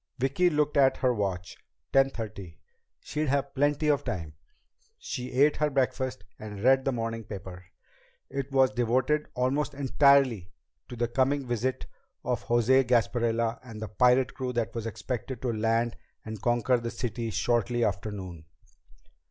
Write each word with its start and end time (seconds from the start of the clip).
Vicki 0.17 0.49
looked 0.49 0.77
at 0.77 0.97
her 0.97 1.13
watch. 1.13 1.57
Ten 1.93 2.09
thirty. 2.09 2.57
She'd 3.01 3.27
have 3.27 3.53
plenty 3.53 3.87
of 3.87 4.03
time. 4.03 4.33
She 4.97 5.31
ate 5.31 5.57
her 5.57 5.69
breakfast 5.69 6.23
and 6.39 6.63
read 6.63 6.83
the 6.85 6.91
morning 6.91 7.23
paper. 7.23 7.65
It 8.27 8.51
was 8.51 8.71
devoted 8.71 9.27
almost 9.35 9.75
entirely 9.75 10.49
to 10.89 10.95
the 10.95 11.07
coming 11.07 11.45
visit 11.45 11.85
of 12.23 12.39
the 12.39 12.45
José 12.47 12.83
Gasparilla 12.87 13.59
and 13.63 13.79
the 13.79 13.89
pirate 13.89 14.33
crew 14.33 14.51
that 14.53 14.73
was 14.73 14.87
expected 14.87 15.39
to 15.43 15.53
land 15.53 15.97
and 16.25 16.41
conquer 16.41 16.79
the 16.79 16.89
city 16.89 17.29
shortly 17.29 17.85
after 17.85 18.09
noon. 18.11 18.45